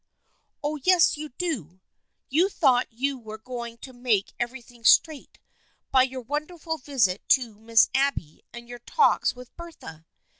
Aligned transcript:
*'" 0.21 0.41
Oh, 0.63 0.77
yes, 0.81 1.15
you 1.15 1.29
do! 1.29 1.79
You 2.27 2.49
thought 2.49 2.91
you 2.91 3.19
were 3.19 3.37
going 3.37 3.77
to 3.81 3.93
make 3.93 4.33
everything 4.39 4.83
straight 4.83 5.37
by 5.91 6.01
your 6.01 6.21
won 6.21 6.47
derful 6.47 6.79
visit 6.79 7.21
to 7.29 7.53
Miss 7.59 7.87
Abby 7.93 8.41
and 8.51 8.67
your 8.67 8.79
talks 8.79 9.35
with 9.35 9.55
Bertha. 9.55 10.07